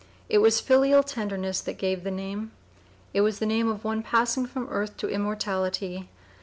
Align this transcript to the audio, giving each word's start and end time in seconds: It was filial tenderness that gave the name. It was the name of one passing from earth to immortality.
It 0.29 0.39
was 0.39 0.59
filial 0.59 1.03
tenderness 1.03 1.61
that 1.61 1.77
gave 1.77 2.03
the 2.03 2.09
name. 2.09 2.49
It 3.13 3.21
was 3.21 3.37
the 3.37 3.45
name 3.45 3.69
of 3.69 3.83
one 3.83 4.01
passing 4.01 4.47
from 4.47 4.67
earth 4.71 4.97
to 4.97 5.07
immortality. 5.07 6.09